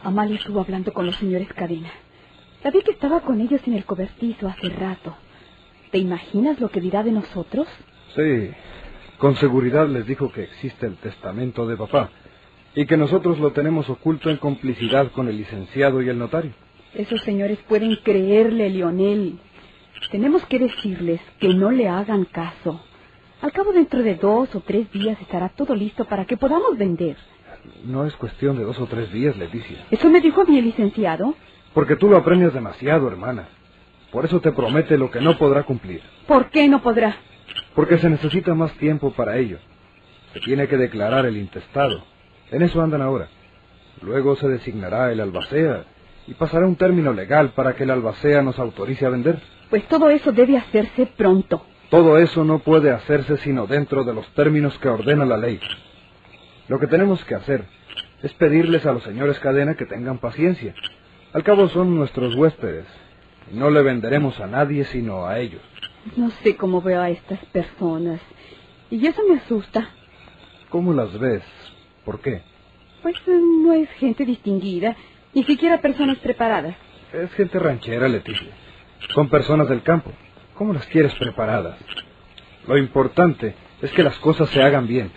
Amalia 0.07 0.37
estuvo 0.37 0.61
hablando 0.61 0.93
con 0.93 1.05
los 1.05 1.17
señores 1.17 1.49
Cadena. 1.53 1.91
La 2.63 2.71
vi 2.71 2.81
que 2.81 2.91
estaba 2.91 3.19
con 3.19 3.41
ellos 3.41 3.59
en 3.67 3.73
el 3.73 3.83
cobertizo 3.83 4.47
hace 4.47 4.69
rato. 4.69 5.13
¿Te 5.91 5.97
imaginas 5.97 6.61
lo 6.61 6.69
que 6.69 6.79
dirá 6.79 7.03
de 7.03 7.11
nosotros? 7.11 7.67
Sí, 8.15 8.51
con 9.17 9.35
seguridad 9.35 9.85
les 9.89 10.07
dijo 10.07 10.31
que 10.31 10.43
existe 10.43 10.85
el 10.85 10.95
testamento 10.95 11.67
de 11.67 11.75
papá 11.75 12.09
y 12.73 12.85
que 12.85 12.95
nosotros 12.95 13.37
lo 13.39 13.51
tenemos 13.51 13.89
oculto 13.89 14.29
en 14.29 14.37
complicidad 14.37 15.11
con 15.11 15.27
el 15.27 15.35
licenciado 15.35 16.01
y 16.01 16.07
el 16.07 16.17
notario. 16.17 16.53
Esos 16.93 17.21
señores 17.23 17.59
pueden 17.67 17.97
creerle, 17.97 18.69
Leonel. 18.69 19.39
Tenemos 20.09 20.45
que 20.45 20.59
decirles 20.59 21.19
que 21.37 21.53
no 21.53 21.69
le 21.69 21.89
hagan 21.89 22.23
caso. 22.23 22.81
Al 23.41 23.51
cabo 23.51 23.73
dentro 23.73 24.01
de 24.01 24.15
dos 24.15 24.55
o 24.55 24.61
tres 24.61 24.89
días 24.93 25.19
estará 25.19 25.49
todo 25.49 25.75
listo 25.75 26.05
para 26.05 26.23
que 26.23 26.37
podamos 26.37 26.77
vender. 26.77 27.17
No 27.83 28.05
es 28.05 28.15
cuestión 28.15 28.57
de 28.57 28.63
dos 28.63 28.79
o 28.79 28.85
tres 28.87 29.11
días, 29.11 29.37
Leticia. 29.37 29.85
¿Eso 29.91 30.09
me 30.09 30.21
dijo 30.21 30.43
el 30.43 30.53
licenciado? 30.63 31.35
Porque 31.73 31.95
tú 31.95 32.09
lo 32.09 32.17
apremias 32.17 32.53
demasiado, 32.53 33.07
hermana. 33.07 33.47
Por 34.11 34.25
eso 34.25 34.39
te 34.39 34.51
promete 34.51 34.97
lo 34.97 35.11
que 35.11 35.21
no 35.21 35.37
podrá 35.37 35.63
cumplir. 35.63 36.01
¿Por 36.27 36.49
qué 36.49 36.67
no 36.67 36.81
podrá? 36.81 37.17
Porque 37.75 37.97
se 37.97 38.09
necesita 38.09 38.53
más 38.53 38.71
tiempo 38.73 39.11
para 39.11 39.37
ello. 39.37 39.59
Se 40.33 40.39
tiene 40.39 40.67
que 40.67 40.77
declarar 40.77 41.25
el 41.25 41.37
intestado. 41.37 42.03
En 42.51 42.61
eso 42.61 42.81
andan 42.81 43.01
ahora. 43.01 43.27
Luego 44.01 44.35
se 44.35 44.47
designará 44.47 45.11
el 45.11 45.19
albacea 45.19 45.85
y 46.27 46.33
pasará 46.33 46.65
un 46.65 46.75
término 46.75 47.13
legal 47.13 47.51
para 47.51 47.75
que 47.75 47.83
el 47.83 47.91
albacea 47.91 48.41
nos 48.41 48.59
autorice 48.59 49.05
a 49.05 49.09
vender. 49.09 49.39
Pues 49.69 49.87
todo 49.87 50.09
eso 50.09 50.31
debe 50.31 50.57
hacerse 50.57 51.07
pronto. 51.17 51.65
Todo 51.89 52.17
eso 52.17 52.43
no 52.43 52.59
puede 52.59 52.91
hacerse 52.91 53.37
sino 53.37 53.65
dentro 53.65 54.03
de 54.03 54.13
los 54.13 54.27
términos 54.33 54.77
que 54.79 54.89
ordena 54.89 55.25
la 55.25 55.37
ley. 55.37 55.59
Lo 56.67 56.79
que 56.79 56.87
tenemos 56.87 57.23
que 57.25 57.35
hacer 57.35 57.65
es 58.21 58.33
pedirles 58.33 58.85
a 58.85 58.93
los 58.93 59.03
señores 59.03 59.39
cadena 59.39 59.75
que 59.75 59.85
tengan 59.85 60.17
paciencia. 60.17 60.73
Al 61.33 61.43
cabo 61.43 61.69
son 61.69 61.95
nuestros 61.95 62.35
huéspedes. 62.35 62.85
Y 63.51 63.55
no 63.55 63.69
le 63.69 63.81
venderemos 63.81 64.39
a 64.39 64.47
nadie 64.47 64.83
sino 64.85 65.25
a 65.25 65.39
ellos. 65.39 65.61
No 66.15 66.29
sé 66.43 66.55
cómo 66.55 66.81
veo 66.81 67.01
a 67.01 67.09
estas 67.09 67.43
personas. 67.45 68.19
Y 68.89 69.05
eso 69.05 69.21
me 69.29 69.37
asusta. 69.37 69.89
¿Cómo 70.69 70.93
las 70.93 71.17
ves? 71.17 71.43
¿Por 72.03 72.19
qué? 72.19 72.41
Pues 73.01 73.15
no 73.27 73.73
es 73.73 73.89
gente 73.91 74.25
distinguida, 74.25 74.95
ni 75.33 75.43
siquiera 75.43 75.81
personas 75.81 76.17
preparadas. 76.17 76.75
Es 77.13 77.31
gente 77.33 77.59
ranchera, 77.59 78.07
Leticia. 78.07 78.49
Son 79.13 79.29
personas 79.29 79.69
del 79.69 79.83
campo. 79.83 80.11
¿Cómo 80.55 80.73
las 80.73 80.85
quieres 80.87 81.13
preparadas? 81.15 81.77
Lo 82.67 82.77
importante 82.77 83.55
es 83.81 83.91
que 83.91 84.03
las 84.03 84.17
cosas 84.19 84.49
se 84.49 84.61
hagan 84.61 84.87
bien. 84.87 85.11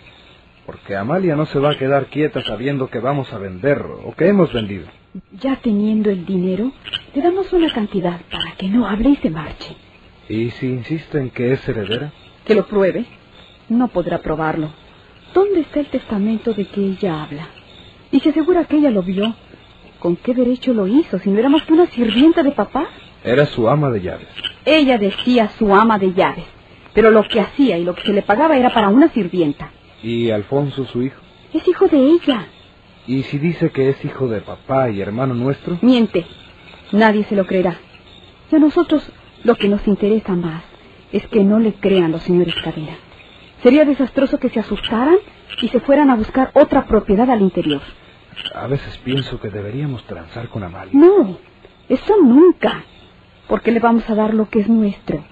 Porque 0.65 0.95
Amalia 0.95 1.35
no 1.35 1.45
se 1.45 1.59
va 1.59 1.71
a 1.71 1.77
quedar 1.77 2.07
quieta 2.07 2.41
sabiendo 2.43 2.89
que 2.89 2.99
vamos 2.99 3.31
a 3.33 3.37
vender 3.37 3.83
o 4.05 4.13
que 4.15 4.27
hemos 4.27 4.53
vendido. 4.53 4.85
Ya 5.31 5.57
teniendo 5.57 6.09
el 6.09 6.25
dinero, 6.25 6.71
le 7.13 7.21
damos 7.21 7.51
una 7.51 7.71
cantidad 7.73 8.21
para 8.31 8.51
que 8.57 8.69
no 8.69 8.87
hable 8.87 9.09
y 9.09 9.15
se 9.17 9.29
marche. 9.29 9.75
¿Y 10.29 10.51
si 10.51 10.67
insiste 10.67 11.17
en 11.17 11.29
que 11.31 11.51
es 11.51 11.67
heredera? 11.67 12.11
Que 12.45 12.55
lo 12.55 12.65
pruebe. 12.65 13.05
No 13.67 13.89
podrá 13.89 14.19
probarlo. 14.19 14.71
¿Dónde 15.33 15.61
está 15.61 15.79
el 15.79 15.87
testamento 15.87 16.53
de 16.53 16.65
que 16.65 16.81
ella 16.81 17.23
habla? 17.23 17.47
Y 18.11 18.19
se 18.19 18.29
asegura 18.29 18.65
que 18.65 18.77
ella 18.77 18.91
lo 18.91 19.01
vio. 19.01 19.33
¿Con 19.99 20.15
qué 20.15 20.33
derecho 20.33 20.73
lo 20.73 20.87
hizo 20.87 21.19
si 21.19 21.29
no 21.29 21.39
era 21.39 21.49
más 21.49 21.63
que 21.63 21.73
una 21.73 21.87
sirvienta 21.87 22.43
de 22.43 22.51
papá? 22.51 22.87
Era 23.23 23.45
su 23.45 23.69
ama 23.69 23.89
de 23.91 24.01
llaves. 24.01 24.27
Ella 24.65 24.97
decía 24.97 25.49
su 25.57 25.73
ama 25.75 25.99
de 25.99 26.13
llaves, 26.13 26.45
pero 26.93 27.11
lo 27.11 27.23
que 27.23 27.39
hacía 27.39 27.77
y 27.77 27.83
lo 27.83 27.93
que 27.93 28.03
se 28.03 28.13
le 28.13 28.21
pagaba 28.21 28.57
era 28.57 28.73
para 28.73 28.89
una 28.89 29.09
sirvienta. 29.09 29.71
¿Y 30.03 30.31
Alfonso, 30.31 30.85
su 30.85 31.03
hijo? 31.03 31.21
Es 31.53 31.67
hijo 31.67 31.87
de 31.87 31.97
ella. 31.97 32.47
¿Y 33.07 33.23
si 33.23 33.39
dice 33.39 33.71
que 33.71 33.89
es 33.89 34.03
hijo 34.05 34.27
de 34.27 34.41
papá 34.41 34.89
y 34.89 35.01
hermano 35.01 35.33
nuestro? 35.33 35.77
Miente. 35.81 36.25
Nadie 36.91 37.23
se 37.25 37.35
lo 37.35 37.45
creerá. 37.45 37.77
Y 38.51 38.55
a 38.55 38.59
nosotros 38.59 39.09
lo 39.43 39.55
que 39.55 39.67
nos 39.67 39.87
interesa 39.87 40.33
más 40.33 40.63
es 41.11 41.25
que 41.27 41.43
no 41.43 41.59
le 41.59 41.73
crean 41.73 42.11
los 42.11 42.23
señores 42.23 42.55
Cadena. 42.63 42.97
Sería 43.63 43.85
desastroso 43.85 44.39
que 44.39 44.49
se 44.49 44.59
asustaran 44.59 45.17
y 45.61 45.67
se 45.67 45.79
fueran 45.79 46.09
a 46.09 46.15
buscar 46.15 46.51
otra 46.53 46.85
propiedad 46.85 47.29
al 47.29 47.41
interior. 47.41 47.81
A 48.55 48.67
veces 48.67 48.97
pienso 49.03 49.39
que 49.39 49.49
deberíamos 49.49 50.03
transar 50.05 50.47
con 50.49 50.63
Amalia. 50.63 50.93
No, 50.93 51.37
eso 51.89 52.15
nunca. 52.21 52.83
Porque 53.47 53.71
le 53.71 53.79
vamos 53.79 54.09
a 54.09 54.15
dar 54.15 54.33
lo 54.33 54.49
que 54.49 54.61
es 54.61 54.69
nuestro. 54.69 55.23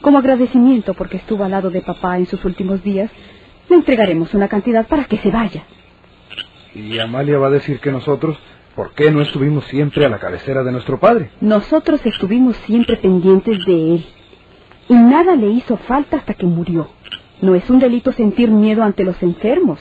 Como 0.00 0.18
agradecimiento 0.18 0.94
porque 0.94 1.18
estuvo 1.18 1.44
al 1.44 1.52
lado 1.52 1.70
de 1.70 1.80
papá 1.80 2.18
en 2.18 2.26
sus 2.26 2.44
últimos 2.44 2.82
días, 2.82 3.10
le 3.68 3.76
entregaremos 3.76 4.34
una 4.34 4.48
cantidad 4.48 4.86
para 4.86 5.04
que 5.04 5.18
se 5.18 5.30
vaya. 5.30 5.64
Y 6.74 6.98
Amalia 6.98 7.38
va 7.38 7.48
a 7.48 7.50
decir 7.50 7.80
que 7.80 7.92
nosotros, 7.92 8.36
¿por 8.74 8.92
qué 8.94 9.10
no 9.10 9.20
estuvimos 9.22 9.64
siempre 9.66 10.04
a 10.04 10.08
la 10.08 10.18
cabecera 10.18 10.62
de 10.64 10.72
nuestro 10.72 10.98
padre? 10.98 11.30
Nosotros 11.40 12.04
estuvimos 12.04 12.56
siempre 12.58 12.96
pendientes 12.96 13.58
de 13.66 13.94
él. 13.94 14.06
Y 14.88 14.94
nada 14.94 15.36
le 15.36 15.48
hizo 15.48 15.76
falta 15.76 16.16
hasta 16.18 16.34
que 16.34 16.46
murió. 16.46 16.88
No 17.40 17.54
es 17.54 17.68
un 17.70 17.78
delito 17.78 18.12
sentir 18.12 18.50
miedo 18.50 18.82
ante 18.82 19.04
los 19.04 19.22
enfermos. 19.22 19.80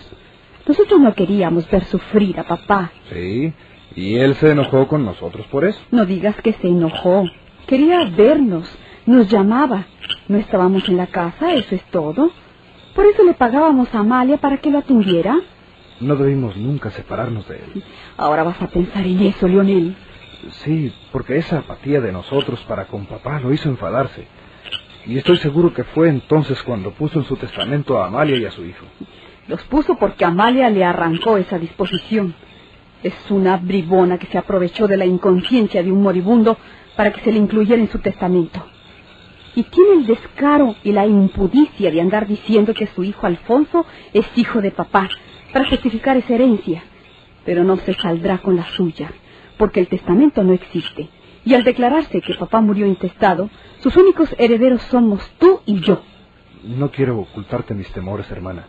Nosotros 0.68 1.00
no 1.00 1.14
queríamos 1.14 1.70
ver 1.70 1.84
sufrir 1.86 2.40
a 2.40 2.44
papá. 2.44 2.92
Sí, 3.12 3.54
y 3.96 4.16
él 4.16 4.36
se 4.36 4.52
enojó 4.52 4.88
con 4.88 5.04
nosotros 5.06 5.46
por 5.48 5.66
eso. 5.66 5.80
No 5.92 6.06
digas 6.06 6.36
que 6.42 6.54
se 6.54 6.68
enojó. 6.68 7.24
Quería 7.68 8.06
vernos. 8.16 8.70
Nos 9.06 9.30
llamaba. 9.30 9.88
No 10.28 10.38
estábamos 10.38 10.88
en 10.88 10.98
la 10.98 11.08
casa, 11.08 11.54
eso 11.54 11.76
es 11.76 11.84
todo. 11.86 12.32
Por 12.96 13.06
eso 13.06 13.24
le 13.24 13.34
pagábamos 13.34 13.94
a 13.94 14.00
Amalia 14.00 14.38
para 14.38 14.58
que 14.58 14.70
lo 14.70 14.80
atendiera. 14.80 15.40
No 16.00 16.16
debimos 16.16 16.56
nunca 16.58 16.92
separarnos 16.92 17.48
de 17.48 17.56
él. 17.56 17.84
Ahora 18.18 18.44
vas 18.44 18.62
a 18.62 18.68
pensar 18.68 19.06
en 19.06 19.22
eso, 19.22 19.48
Leonel. 19.48 19.96
Sí, 20.64 20.94
porque 21.12 21.38
esa 21.38 21.60
apatía 21.60 22.02
de 22.02 22.12
nosotros 22.12 22.60
para 22.68 22.86
con 22.86 23.06
papá 23.06 23.40
lo 23.40 23.54
hizo 23.54 23.70
enfadarse. 23.70 24.28
Y 25.06 25.18
estoy 25.18 25.38
seguro 25.38 25.74
que 25.74 25.84
fue 25.84 26.10
entonces 26.10 26.62
cuando 26.64 26.92
puso 26.92 27.20
en 27.20 27.26
su 27.26 27.36
testamento 27.36 27.98
a 27.98 28.08
Amalia 28.08 28.38
y 28.38 28.46
a 28.46 28.52
su 28.52 28.64
hijo. 28.64 28.86
Los 29.48 29.64
puso 29.64 29.96
porque 29.96 30.26
Amalia 30.26 30.70
le 30.70 30.84
arrancó 30.84 31.38
esa 31.38 31.58
disposición. 31.60 32.34
Es 33.02 33.14
una 33.30 33.58
bribona 33.58 34.18
que 34.18 34.28
se 34.28 34.38
aprovechó 34.38 34.88
de 34.88 34.98
la 34.98 35.06
inconsciencia 35.06 35.84
de 35.84 35.92
un 35.92 36.02
moribundo 36.02 36.58
para 36.96 37.12
que 37.12 37.22
se 37.22 37.32
le 37.32 37.40
incluyera 37.40 37.82
en 37.82 37.90
su 37.90 38.00
testamento. 38.00 38.66
Y 39.56 39.64
tiene 39.64 39.94
el 39.94 40.06
descaro 40.06 40.76
y 40.84 40.92
la 40.92 41.06
impudicia 41.06 41.92
de 41.92 42.02
andar 42.02 42.28
diciendo 42.28 42.74
que 42.74 42.88
su 42.88 43.04
hijo 43.04 43.28
Alfonso 43.28 43.86
es 44.14 44.26
hijo 44.36 44.62
de 44.62 44.72
papá 44.72 45.10
para 45.52 45.68
justificar 45.68 46.18
esa 46.18 46.34
herencia. 46.34 46.84
Pero 47.46 47.64
no 47.64 47.78
se 47.78 47.94
saldrá 47.94 48.40
con 48.40 48.56
la 48.56 48.66
suya, 48.70 49.12
porque 49.58 49.80
el 49.80 49.88
testamento 49.88 50.44
no 50.44 50.54
existe. 50.54 51.10
Y 51.46 51.54
al 51.54 51.64
declararse 51.64 52.22
que 52.22 52.34
papá 52.36 52.62
murió 52.62 52.86
intestado, 52.88 53.50
sus 53.80 53.96
únicos 53.98 54.34
herederos 54.38 54.82
somos 54.84 55.30
tú 55.38 55.62
y 55.66 55.80
yo. 55.82 56.02
No 56.64 56.90
quiero 56.90 57.20
ocultarte 57.20 57.74
mis 57.74 57.92
temores, 57.92 58.32
hermana. 58.32 58.68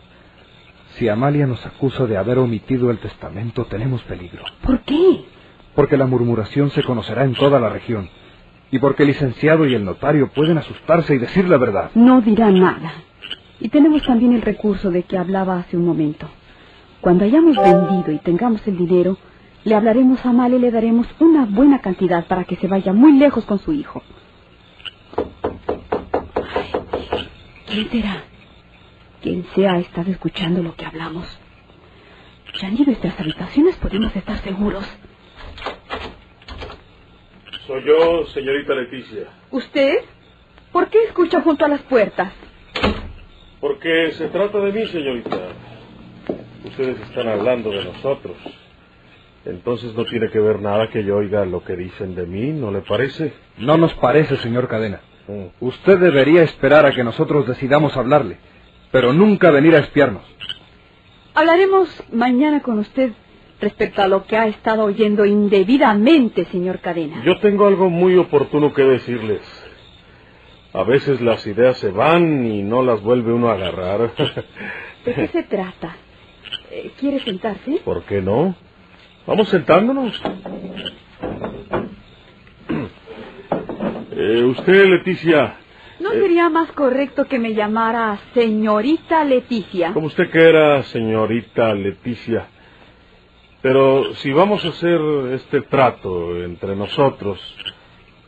Si 0.97 1.07
Amalia 1.07 1.47
nos 1.47 1.65
acusa 1.65 2.05
de 2.05 2.17
haber 2.17 2.37
omitido 2.37 2.91
el 2.91 2.99
testamento, 2.99 3.65
tenemos 3.65 4.01
peligro. 4.03 4.43
¿Por 4.61 4.81
qué? 4.81 5.25
Porque 5.73 5.97
la 5.97 6.05
murmuración 6.05 6.69
se 6.71 6.83
conocerá 6.83 7.23
en 7.23 7.33
toda 7.33 7.59
la 7.59 7.69
región. 7.69 8.09
Y 8.71 8.79
porque 8.79 9.03
el 9.03 9.09
licenciado 9.09 9.65
y 9.67 9.73
el 9.75 9.85
notario 9.85 10.29
pueden 10.33 10.57
asustarse 10.57 11.15
y 11.15 11.19
decir 11.19 11.47
la 11.47 11.57
verdad. 11.57 11.91
No 11.95 12.21
dirá 12.21 12.51
nada. 12.51 12.91
Y 13.59 13.69
tenemos 13.69 14.03
también 14.03 14.33
el 14.33 14.41
recurso 14.41 14.91
de 14.91 15.03
que 15.03 15.17
hablaba 15.17 15.59
hace 15.59 15.77
un 15.77 15.85
momento. 15.85 16.27
Cuando 17.01 17.23
hayamos 17.25 17.55
vendido 17.57 18.11
y 18.11 18.19
tengamos 18.19 18.65
el 18.67 18.77
dinero, 18.77 19.17
Le 19.63 19.73
hablaremos 19.73 20.23
a 20.23 20.29
Amalia 20.29 20.57
y 20.57 20.61
le 20.61 20.69
daremos 20.71 21.07
una 21.19 21.45
buena 21.45 21.79
cantidad 21.79 22.27
para 22.27 22.43
que 22.43 22.55
se 22.55 22.67
vaya 22.67 22.93
muy 22.93 23.13
lejos 23.13 23.45
con 23.45 23.57
su 23.57 23.73
hijo. 23.73 24.03
¿Quién 27.67 27.89
será? 27.89 28.23
Quien 29.23 29.43
sea 29.55 29.73
ha 29.73 29.79
estado 29.79 30.11
escuchando 30.11 30.61
lo 30.61 30.75
que 30.75 30.85
hablamos. 30.85 31.25
Ya 32.61 32.69
ni 32.69 32.81
nuestras 32.85 33.19
habitaciones 33.19 33.75
podemos 33.77 34.15
estar 34.15 34.37
seguros. 34.37 34.85
Soy 37.67 37.83
yo, 37.83 38.27
señorita 38.27 38.75
Leticia. 38.75 39.27
¿Usted? 39.49 40.01
¿Por 40.71 40.87
qué 40.89 41.05
escucha 41.05 41.41
junto 41.41 41.65
a 41.65 41.67
las 41.67 41.81
puertas? 41.81 42.31
Porque 43.59 44.11
se 44.11 44.27
trata 44.27 44.59
de 44.59 44.71
mí, 44.71 44.85
señorita. 44.87 45.37
Ustedes 46.63 46.99
están 47.01 47.27
hablando 47.27 47.71
de 47.71 47.85
nosotros. 47.85 48.37
Entonces 49.45 49.95
no 49.95 50.05
tiene 50.05 50.29
que 50.29 50.39
ver 50.39 50.59
nada 50.61 50.89
que 50.89 51.03
yo 51.03 51.17
oiga 51.17 51.45
lo 51.45 51.63
que 51.63 51.75
dicen 51.75 52.13
de 52.13 52.27
mí, 52.27 52.51
¿no 52.51 52.71
le 52.71 52.81
parece? 52.81 53.33
No 53.57 53.77
nos 53.77 53.93
parece, 53.95 54.37
señor 54.37 54.67
Cadena. 54.67 55.01
Mm. 55.27 55.45
Usted 55.59 55.97
debería 55.97 56.43
esperar 56.43 56.85
a 56.85 56.91
que 56.91 57.03
nosotros 57.03 57.47
decidamos 57.47 57.97
hablarle, 57.97 58.37
pero 58.91 59.11
nunca 59.11 59.49
venir 59.49 59.75
a 59.75 59.79
espiarnos. 59.79 60.23
Hablaremos 61.33 62.03
mañana 62.11 62.61
con 62.61 62.79
usted 62.79 63.11
respecto 63.59 64.01
a 64.01 64.07
lo 64.07 64.25
que 64.25 64.37
ha 64.37 64.47
estado 64.47 64.83
oyendo 64.83 65.25
indebidamente, 65.25 66.45
señor 66.45 66.79
Cadena. 66.79 67.23
Yo 67.23 67.39
tengo 67.39 67.67
algo 67.67 67.89
muy 67.89 68.15
oportuno 68.17 68.73
que 68.73 68.83
decirles. 68.83 69.41
A 70.73 70.83
veces 70.83 71.21
las 71.21 71.45
ideas 71.47 71.77
se 71.77 71.89
van 71.89 72.45
y 72.45 72.61
no 72.61 72.83
las 72.83 73.01
vuelve 73.01 73.31
uno 73.31 73.49
a 73.49 73.53
agarrar. 73.53 74.11
¿De 75.05 75.13
qué 75.13 75.27
se 75.27 75.43
trata? 75.43 75.95
Eh, 76.69 76.91
¿Quiere 76.99 77.19
sentarse? 77.21 77.79
¿Por 77.85 78.03
qué 78.03 78.21
no? 78.21 78.55
Vamos 79.25 79.47
sentándonos. 79.49 80.21
Eh, 84.11 84.43
usted, 84.43 84.85
Leticia, 84.85 85.57
¿No 85.99 86.11
sería 86.11 86.49
más 86.49 86.71
correcto 86.73 87.25
que 87.25 87.39
me 87.39 87.53
llamara 87.53 88.19
señorita 88.33 89.23
Leticia? 89.23 89.93
como 89.93 90.07
usted 90.07 90.29
quiera, 90.29 90.83
señorita 90.83 91.73
Leticia. 91.73 92.47
Pero 93.65 94.13
si 94.17 94.31
vamos 94.31 94.63
a 94.63 94.67
hacer 94.67 95.01
este 95.33 95.61
trato 95.61 96.39
entre 96.43 96.75
nosotros, 96.75 97.39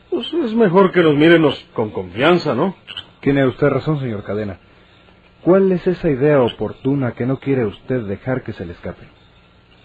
pues 0.09 0.33
es 0.33 0.55
mejor 0.55 0.91
que 0.91 1.03
nos 1.03 1.13
mírenos 1.13 1.63
con 1.75 1.91
confianza, 1.91 2.55
¿no? 2.55 2.75
Tiene 3.19 3.45
usted 3.45 3.67
razón, 3.67 3.99
señor 3.99 4.23
Cadena. 4.23 4.57
¿Cuál 5.43 5.71
es 5.71 5.85
esa 5.85 6.09
idea 6.09 6.41
oportuna 6.41 7.11
que 7.11 7.27
no 7.27 7.37
quiere 7.39 7.67
usted 7.67 8.07
dejar 8.07 8.41
que 8.41 8.53
se 8.53 8.65
le 8.65 8.73
escape? 8.73 9.05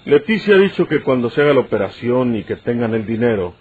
Leticia 0.06 0.54
ha 0.54 0.58
dicho 0.58 0.88
que 0.88 1.02
cuando 1.02 1.28
se 1.28 1.42
haga 1.42 1.52
la 1.52 1.60
operación 1.60 2.34
y 2.34 2.44
que 2.44 2.56
tengan 2.56 2.94
el 2.94 3.04
dinero, 3.04 3.52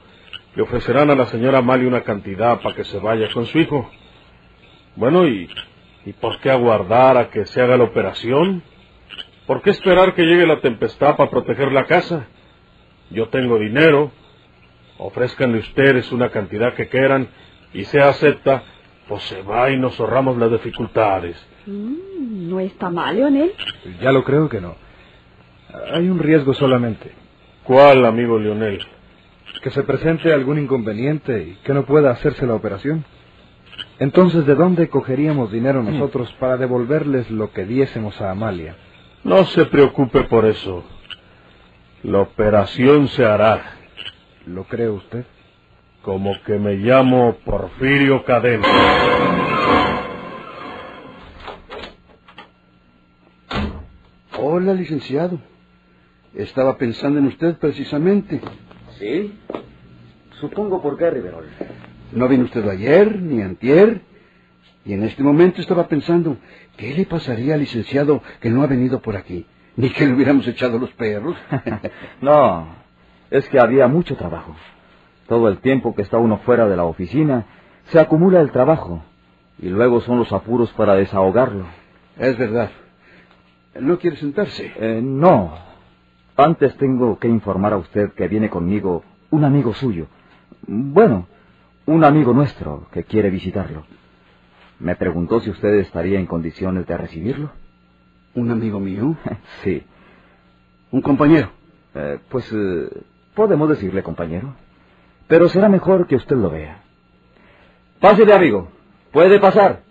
le 0.56 0.64
ofrecerán 0.64 1.10
a 1.10 1.16
la 1.16 1.26
señora 1.26 1.58
Amalia 1.58 1.90
una 1.90 2.04
cantidad 2.04 2.62
para 2.62 2.74
que 2.74 2.86
se 2.86 3.00
vaya 3.00 3.28
con 3.34 3.48
su 3.48 3.60
hijo. 3.60 3.92
Bueno, 4.96 5.28
¿y, 5.28 5.50
¿y 6.06 6.14
por 6.14 6.40
qué 6.40 6.52
aguardar 6.52 7.18
a 7.18 7.30
que 7.30 7.46
se 7.48 7.62
haga 7.62 7.76
la 7.76 7.84
operación? 7.84 8.64
¿Por 9.48 9.62
qué 9.62 9.72
esperar 9.72 10.14
que 10.14 10.24
llegue 10.24 10.46
la 10.46 10.62
tempestad 10.62 11.16
para 11.16 11.30
proteger 11.30 11.72
la 11.72 11.86
casa? 11.86 12.28
Yo 13.10 13.30
tengo 13.30 13.60
dinero, 13.60 14.12
ofrézcanle 14.98 15.60
ustedes 15.60 16.12
una 16.12 16.30
cantidad 16.30 16.74
que 16.74 16.88
quieran 16.88 17.28
y 17.74 17.84
se 17.86 18.00
acepta, 18.00 18.64
pues 19.08 19.24
se 19.24 19.42
va 19.42 19.70
y 19.72 19.78
nos 19.78 20.00
ahorramos 20.00 20.38
las 20.38 20.52
dificultades. 20.52 21.36
Mm, 21.66 22.50
¿No 22.50 22.60
está 22.60 22.90
mal, 22.90 23.16
Leonel? 23.16 23.54
Ya 24.02 24.12
lo 24.12 24.24
creo 24.24 24.48
que 24.48 24.62
no. 24.62 24.76
Hay 25.94 26.10
un 26.10 26.20
riesgo 26.20 26.54
solamente, 26.54 27.12
¿Cuál, 27.64 28.06
amigo 28.06 28.40
Leonel? 28.40 28.80
que 29.62 29.70
se 29.70 29.84
presente 29.84 30.34
algún 30.34 30.58
inconveniente 30.58 31.44
y 31.44 31.54
que 31.64 31.74
no 31.74 31.86
pueda 31.86 32.12
hacerse 32.12 32.48
la 32.48 32.56
operación. 32.56 33.06
Entonces, 34.00 34.46
¿de 34.48 34.56
dónde 34.56 34.90
cogeríamos 34.90 35.52
dinero 35.52 35.84
nosotros 35.84 36.32
para 36.40 36.58
devolverles 36.58 37.30
lo 37.30 37.52
que 37.52 37.66
diésemos 37.66 38.20
a 38.22 38.32
Amalia? 38.32 38.76
No 39.24 39.46
se 39.46 39.66
preocupe 39.66 40.24
por 40.24 40.46
eso. 40.46 40.84
La 42.04 42.20
operación 42.20 43.08
se 43.10 43.24
hará. 43.26 43.76
¿Lo 44.48 44.64
cree 44.64 44.90
usted? 44.90 45.26
Como 46.02 46.34
que 46.46 46.58
me 46.58 46.76
llamo 46.76 47.36
Porfirio 47.46 48.26
Cadena. 48.26 48.68
Hola, 54.40 54.74
licenciado. 54.74 55.40
Estaba 56.34 56.78
pensando 56.78 57.20
en 57.20 57.28
usted 57.28 57.58
precisamente. 57.58 58.42
¿Sí? 58.98 59.38
Supongo 60.40 60.82
por 60.82 60.98
qué, 60.98 61.12
Riverol. 61.12 61.46
No 62.14 62.28
vino 62.28 62.46
usted 62.46 62.68
ayer 62.68 63.22
ni 63.22 63.42
antier. 63.42 64.02
Y 64.86 64.94
en 64.94 65.04
este 65.04 65.22
momento 65.22 65.62
estaba 65.62 65.88
pensando, 65.88 66.38
¿qué 66.76 66.94
le 66.94 67.06
pasaría 67.06 67.54
al 67.54 67.60
licenciado 67.60 68.22
que 68.40 68.50
no 68.50 68.64
ha 68.64 68.68
venido 68.68 69.00
por 69.02 69.16
aquí? 69.16 69.46
Ni 69.76 69.90
que 69.90 70.06
le 70.06 70.14
hubiéramos 70.14 70.48
echado 70.48 70.80
los 70.80 70.92
perros. 70.94 71.36
No, 72.22 72.68
es 73.30 73.48
que 73.50 73.60
había 73.60 73.88
mucho 73.88 74.16
trabajo. 74.16 74.56
Todo 75.28 75.48
el 75.48 75.60
tiempo 75.60 75.96
que 75.96 76.02
está 76.02 76.18
uno 76.18 76.38
fuera 76.40 76.68
de 76.68 76.76
la 76.76 76.84
oficina, 76.84 77.46
se 77.86 78.00
acumula 78.00 78.42
el 78.42 78.52
trabajo. 78.52 79.04
Y 79.60 79.70
luego 79.70 80.02
son 80.02 80.18
los 80.18 80.32
apuros 80.34 80.72
para 80.74 80.96
desahogarlo. 80.96 81.66
es 82.18 82.38
verdad. 82.38 82.72
¿No 83.80 83.98
quiere 84.00 84.18
sentarse? 84.18 84.72
Eh, 84.76 85.00
no. 85.02 85.54
Antes 86.36 86.76
tengo 86.78 87.20
que 87.20 87.28
informar 87.28 87.74
a 87.74 87.78
usted 87.78 88.12
que 88.14 88.28
viene 88.28 88.50
conmigo 88.50 89.04
un 89.30 89.46
amigo 89.46 89.74
suyo. 89.74 90.08
Bueno, 90.68 91.28
un 91.86 92.04
amigo 92.04 92.34
nuestro 92.34 92.88
que 92.92 93.04
quiere 93.04 93.30
visitarlo. 93.30 93.86
Me 94.82 94.96
preguntó 94.96 95.40
si 95.40 95.52
usted 95.52 95.76
estaría 95.76 96.20
en 96.20 96.26
condiciones 96.26 96.88
de 96.88 96.98
recibirlo. 96.98 97.52
¿Un 98.34 98.50
amigo 98.50 98.80
mío? 98.80 99.16
Sí. 99.64 99.84
¿Un 100.90 101.02
compañero? 101.02 101.52
Eh, 101.94 102.18
pues 102.30 102.52
eh, 102.52 102.90
podemos 103.36 103.70
decirle, 103.70 104.02
compañero. 104.02 104.56
Pero 105.28 105.48
será 105.50 105.70
mejor 105.70 106.08
que 106.08 106.16
usted 106.16 106.36
lo 106.36 106.50
vea. 106.50 106.82
Pásele, 108.00 108.34
amigo. 108.34 108.70
Puede 109.12 109.40
pasar. 109.40 109.84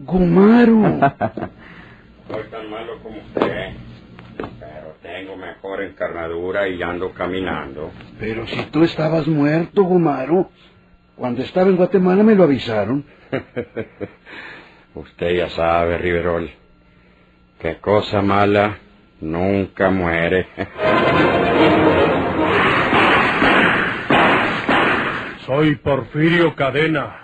Gumaro. 0.00 0.82
Soy 2.28 2.42
tan 2.50 2.68
malo 2.68 3.00
como 3.02 3.18
usted, 3.18 3.74
tengo 5.14 5.36
mejor 5.36 5.82
encarnadura 5.82 6.66
y 6.66 6.82
ando 6.82 7.12
caminando. 7.12 7.92
Pero 8.18 8.48
si 8.48 8.60
tú 8.64 8.82
estabas 8.82 9.28
muerto, 9.28 9.84
Gumaro. 9.84 10.50
Cuando 11.14 11.42
estaba 11.42 11.70
en 11.70 11.76
Guatemala 11.76 12.24
me 12.24 12.34
lo 12.34 12.42
avisaron. 12.42 13.04
Usted 14.94 15.36
ya 15.36 15.48
sabe, 15.50 15.98
Riverol, 15.98 16.50
que 17.60 17.76
cosa 17.76 18.22
mala 18.22 18.78
nunca 19.20 19.90
muere. 19.90 20.48
Soy 25.46 25.76
Porfirio 25.76 26.56
Cadena. 26.56 27.23